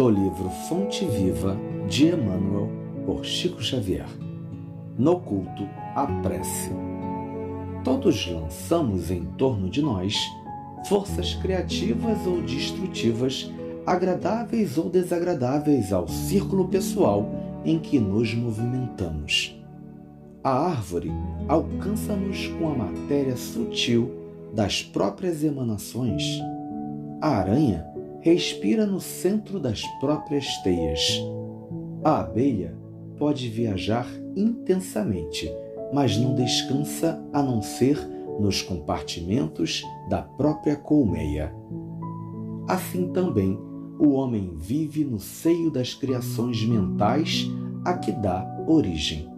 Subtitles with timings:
[0.00, 1.54] do livro Fonte Viva
[1.86, 2.70] de Emmanuel,
[3.04, 4.08] por Chico Xavier.
[4.96, 6.70] No culto, a prece.
[7.84, 10.16] Todos lançamos em torno de nós
[10.88, 13.52] forças criativas ou destrutivas,
[13.84, 17.30] agradáveis ou desagradáveis ao círculo pessoal
[17.62, 19.54] em que nos movimentamos.
[20.42, 21.12] A árvore
[21.46, 24.10] alcança-nos com a matéria sutil
[24.54, 26.22] das próprias emanações.
[27.20, 27.90] A aranha
[28.20, 31.20] respira no centro das próprias teias.
[32.04, 32.76] A abelha
[33.18, 35.50] pode viajar intensamente,
[35.92, 37.98] mas não descansa a não ser
[38.38, 41.54] nos compartimentos da própria colmeia.
[42.68, 43.58] Assim também,
[43.98, 47.50] o homem vive no seio das criações mentais
[47.84, 49.28] a que dá origem.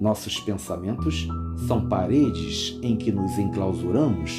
[0.00, 1.26] Nossos pensamentos
[1.66, 4.32] são paredes em que nos enclausuramos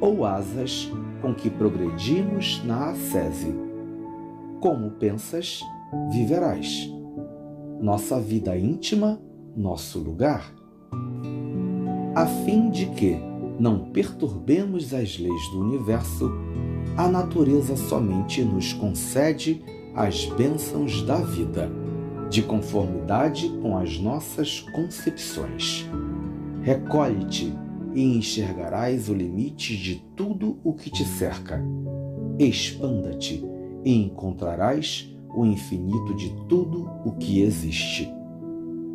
[0.00, 0.90] ou asas
[1.24, 3.54] com que progredimos na ascese.
[4.60, 5.62] Como pensas,
[6.12, 6.86] viverás.
[7.80, 9.18] Nossa vida íntima,
[9.56, 10.54] nosso lugar.
[12.14, 13.16] A fim de que
[13.58, 16.30] não perturbemos as leis do universo,
[16.94, 19.64] a natureza somente nos concede
[19.94, 21.70] as bênçãos da vida,
[22.28, 25.88] de conformidade com as nossas concepções.
[26.60, 27.63] Recolhe-te
[27.94, 31.62] e enxergarás o limite de tudo o que te cerca.
[32.38, 33.44] Expanda-te
[33.84, 38.12] e encontrarás o infinito de tudo o que existe.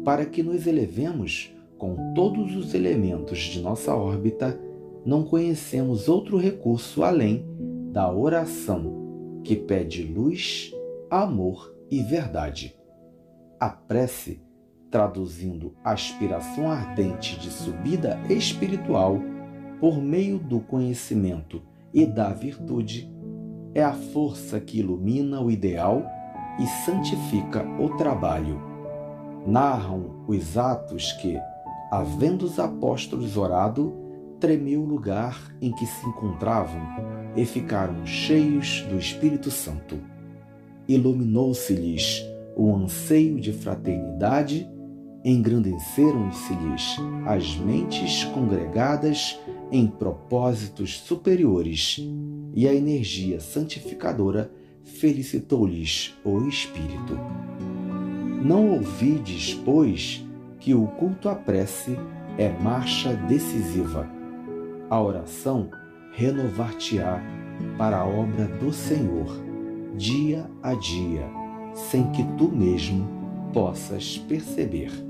[0.03, 4.59] Para que nos elevemos com todos os elementos de nossa órbita,
[5.05, 7.45] não conhecemos outro recurso além
[7.91, 10.71] da oração, que pede luz,
[11.09, 12.75] amor e verdade.
[13.59, 14.41] A prece
[14.89, 19.19] traduzindo aspiração ardente de subida espiritual
[19.79, 21.61] por meio do conhecimento
[21.93, 23.11] e da virtude,
[23.73, 26.03] é a força que ilumina o ideal
[26.59, 28.61] e santifica o trabalho.
[29.47, 31.39] Narram os atos que,
[31.91, 33.93] havendo os apóstolos orado,
[34.39, 36.81] tremeu o lugar em que se encontravam
[37.35, 39.99] e ficaram cheios do Espírito Santo.
[40.87, 44.69] Iluminou-se-lhes o anseio de fraternidade
[45.23, 49.39] engrandeceram-se-lhes as mentes congregadas
[49.71, 51.99] em propósitos superiores,
[52.53, 54.51] e a energia santificadora
[54.83, 57.17] felicitou-lhes o espírito.
[58.43, 60.25] Não ouvides, pois,
[60.59, 61.97] que o culto à prece
[62.37, 64.09] é marcha decisiva.
[64.89, 65.69] A oração
[66.13, 67.21] renovar-te-á
[67.77, 69.27] para a obra do Senhor,
[69.95, 71.29] dia a dia,
[71.75, 73.07] sem que tu mesmo
[73.53, 75.08] possas perceber.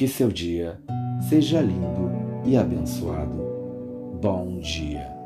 [0.00, 0.80] Que seu dia
[1.28, 2.10] seja lindo
[2.46, 4.18] e abençoado.
[4.18, 5.19] Bom dia.